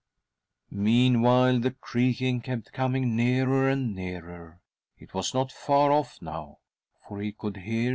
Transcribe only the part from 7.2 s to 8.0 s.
he could hear